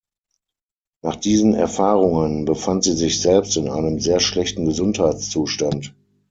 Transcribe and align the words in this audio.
Nach 1.03 1.15
diesen 1.15 1.53
Erfahrungen 1.53 2.45
befand 2.45 2.83
sie 2.83 2.93
sich 2.93 3.21
selbst 3.21 3.55
in 3.57 3.69
einem 3.69 3.99
sehr 3.99 4.19
schlechten 4.19 4.65
Gesundheitszustand. 4.65 5.93